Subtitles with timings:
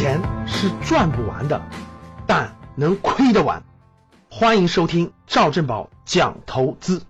[0.00, 1.60] 钱是赚不完的，
[2.26, 3.62] 但能亏得完。
[4.30, 7.02] 欢迎收听赵振宝讲投资。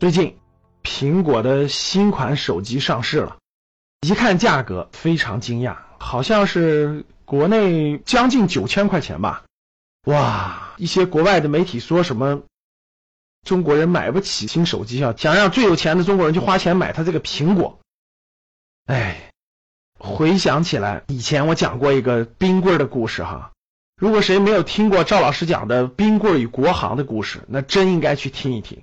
[0.00, 0.36] 最近，
[0.82, 3.36] 苹果的新款手机上市了，
[4.00, 9.44] 一看价格非常惊讶，好像是国内将近九千块钱吧。
[10.06, 12.42] 哇，一些国外的媒体说什么？
[13.46, 17.78] 中国人买不起新手机啊，想让最有钱的中国人去花钱买他这个苹果。
[18.84, 19.30] 哎，
[19.98, 23.52] 回想起来，以前我讲过一个冰棍的故事哈。
[23.96, 28.82] 如果谁没有听过赵老师讲的冰棍与国行的故事，那真应该去听一听。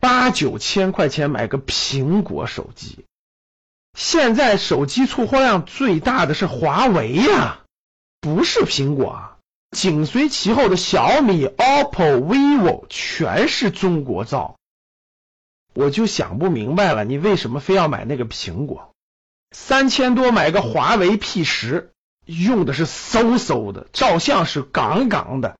[0.00, 3.04] 八九千块钱买个苹果手机，
[3.96, 7.60] 现在手机出货量最大的是华为呀，
[8.20, 9.37] 不是苹果啊。
[9.70, 14.56] 紧随其后的小米、OPPO、vivo 全是中国造，
[15.74, 18.94] 我就想不明白了，你为什么非要买那个苹果？
[19.50, 21.92] 三千多买个华为 P 十，
[22.24, 25.58] 用的是嗖嗖的，照相是杠杠的，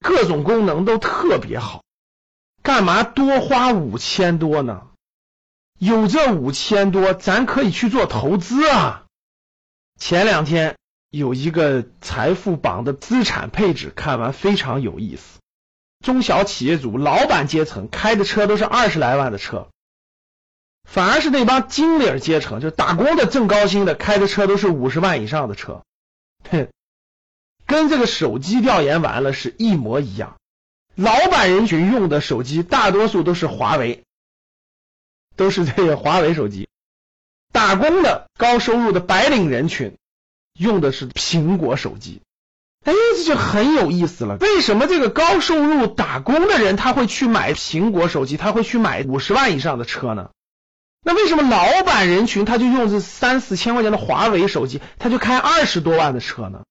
[0.00, 1.82] 各种功能都特别好，
[2.62, 4.88] 干嘛多花五千多呢？
[5.78, 9.04] 有这五千多，咱可以去做投资啊！
[9.98, 10.76] 前两天。
[11.16, 15.40] 有一个财富榜的资产配置，看完非常有意思。
[16.04, 19.68] 中小企业主、老板阶层开的车都是二十来万的车，
[20.84, 25.82] 反而是那帮经理阶层，就打工的挣高薪的开的车都是五十万以上的车。
[26.50, 26.68] 哼，
[27.66, 30.36] 跟这个手机调研完了是一模一样。
[30.94, 34.04] 老板人群用的手机大多数都是华为，
[35.34, 36.68] 都是这个华为手机。
[37.52, 39.96] 打工的高收入的白领人群。
[40.56, 42.22] 用的是苹果手机，
[42.84, 44.36] 哎，这就很有意思了。
[44.36, 50.30] 为什么这个高收入打工的人他会去买苹果手机，他会去买五十万以上的车呢？
[51.04, 56.62] 那为什么老板人群他就用这三四千块钱的华为手机，他就开二十多万的车呢？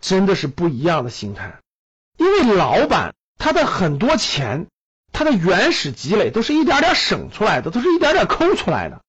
[0.00, 1.58] 真的是不一样的心态。
[2.16, 4.68] 因为老板他的很多钱，
[5.12, 9.02] 他的原始积累都是一点点省出来的，都是一点点抠出来的。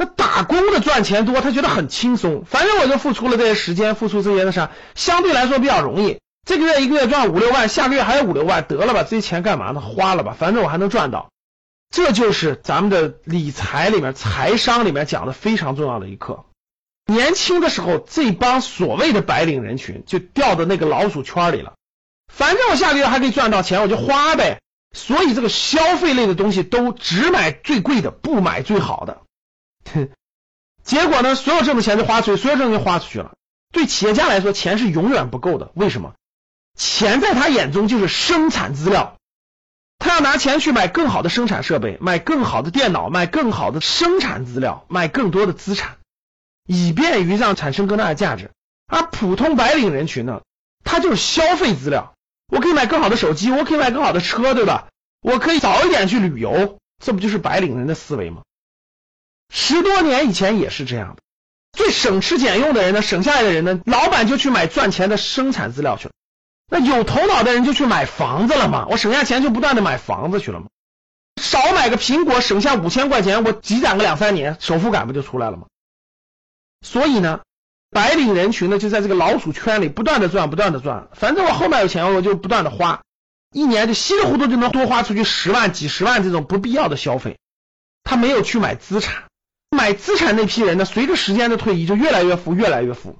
[0.00, 2.46] 那打工的赚钱多，他觉得很轻松。
[2.46, 6.20] 反正我就付出了这些时间，付出这些的啥，相对来说比较容易。
[6.46, 9.82] 这个月一个月赚五六万，下个月还有五六万，得了吧，这些钱干嘛呢？
[9.82, 11.28] 花了吧，反正我还能赚到。
[11.90, 16.46] 这就是咱们的理财里面、财商里面讲的非常重要的一课。
[17.04, 21.74] 年轻的时候，这帮所谓的白领人群就掉到那个老鼠圈里了。
[22.32, 24.60] 反正我下个月还可以赚到钱，我就花呗。
[24.96, 29.18] 所以这个消费类的东西都只买最贵的，不买最好的。
[29.92, 30.08] 哼，
[30.82, 31.34] 结果呢？
[31.34, 33.34] 所有挣的钱都花出去，所有挣的钱花出去了。
[33.72, 35.70] 对企业家来说，钱是永远不够的。
[35.74, 36.14] 为什么？
[36.76, 39.16] 钱在他眼中就是生产资料，
[39.98, 45.98] 他要拿钱去买更好的生产设备，买更好的电脑，买更好的生产资料，买更多的资产，
[46.66, 48.50] 以便于让产生更大的价值。
[48.86, 50.40] 而普通白领人群呢，
[50.84, 52.14] 他就是消费资料。
[52.48, 54.88] 我可以买更好的手机，我可以买更好的车，对吧？
[55.20, 58.42] 我可以早一点去旅游，这不就是白领人的思维吗？
[59.50, 61.22] 十多年以前也是这样的，
[61.72, 66.12] 最省吃俭用的人呢，省下来的人呢，老板就去买赚钱的生产资料去了。
[66.70, 70.66] 那有头脑的人就去买房子了嘛，我省下钱就不断的买房子去了嘛。
[71.42, 75.66] 少买个苹果，省下五千块钱，我积攒个两三年，首付感不就出来了吗？
[76.86, 77.40] 所以呢，
[77.90, 83.02] 白领人群呢就在这个老鼠圈里不断的赚，不断的赚，反正我后面有钱，我就不断的花，
[83.52, 87.38] 一年就稀里糊涂就能多花出去十万、几十万这种不必要的消费，
[88.04, 89.24] 他没有去买资产。
[89.70, 93.16] 买资产那批人呢，随着时间的推移，就越来越富，越来越富。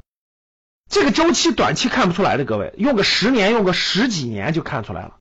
[0.90, 5.18] 这个周期短期看不出来的，各位用个十年，用个十几年就看出来了。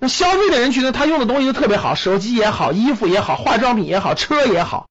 [0.00, 4.88] 那消费的人群呢，他用的东西都特别好，手机也好，衣服也好，化妆品也好，车也好。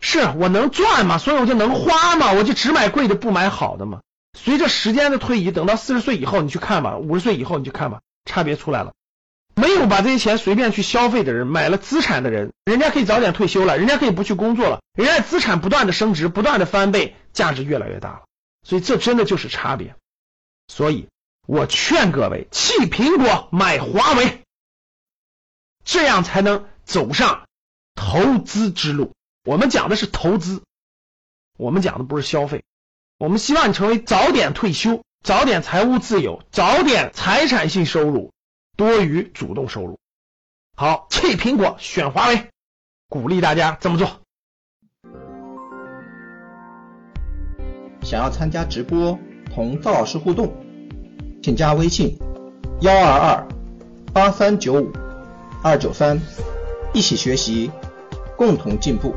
[0.00, 4.00] 是我能赚嘛，所以我就能花嘛，我就只买贵的，不买好的嘛。
[4.36, 8.92] 随着时间的推移，等到四十岁以后，你去看吧，五十岁以后你去看吧，差别出来了。
[9.60, 18.22] 没有把这些钱随便去消费的人，买了资产的人，人家可以早点退休了，人家可以不去工作了，人家资产不断的升值，不断的翻倍，价值越来越大了。
[18.62, 19.94] 所以这真的就是差别。
[20.66, 21.08] 所以
[21.46, 24.42] 我劝各位弃苹果买华为，
[25.84, 27.46] 这样才能走上
[27.94, 29.12] 投资之路。
[29.44, 30.62] 我们讲的是投资，
[31.58, 32.64] 我们讲的不是消费。
[33.18, 38.32] 我们希望你成为早点退休，早点财务自由，早点财产性收入。
[38.80, 39.98] 多于主动收入，
[40.74, 42.46] 好弃苹果选华为，
[43.10, 44.08] 鼓励大家这么做。
[48.00, 49.18] 想要参加直播
[49.54, 50.50] 同赵老师互动，
[51.42, 52.16] 请加微信
[52.80, 53.48] 幺二二
[54.14, 54.90] 八三九五
[55.62, 56.18] 二九三，
[56.94, 57.70] 一起学习，
[58.34, 59.14] 共同进步。